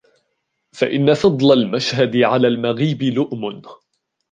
فَإِنَّ 0.71 1.13
فَضْلَ 1.13 1.51
الْمَشْهَدِ 1.53 2.17
عَلَى 2.17 2.47
الْمَغِيبِ 2.47 3.03
لُؤْمٌ 3.03 3.61